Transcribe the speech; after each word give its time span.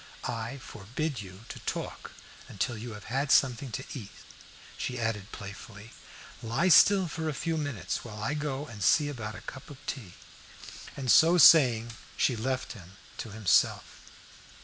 I 0.25 0.57
forbid 0.57 1.21
you 1.21 1.45
to 1.49 1.59
talk 1.59 2.13
until 2.47 2.75
you 2.75 2.93
have 2.95 3.03
had 3.03 3.31
something 3.31 3.71
to 3.73 3.85
eat," 3.93 4.09
she 4.75 4.97
added, 4.99 5.31
playfully. 5.31 5.91
"Lie 6.41 6.69
still 6.69 7.07
for 7.07 7.29
a 7.29 7.35
few 7.35 7.55
minutes, 7.55 8.03
while 8.03 8.17
I 8.23 8.33
go 8.33 8.65
and 8.65 8.83
see 8.83 9.09
about 9.09 9.35
a 9.35 9.41
cup 9.41 9.69
of 9.69 9.77
tea." 9.85 10.13
And 10.97 11.11
so 11.11 11.37
saying 11.37 11.91
she 12.17 12.35
left 12.35 12.71
him 12.71 12.93
to 13.19 13.29
himself. 13.29 14.09